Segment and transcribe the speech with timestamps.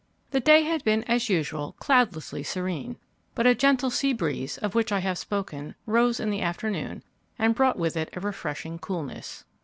[0.31, 2.97] The day had been as usual cloudlessly serene;
[3.35, 7.03] but a gentle sea breeze, of which I have spoken, rose in the afternoon
[7.37, 9.43] and brought with it a refreshing coolness.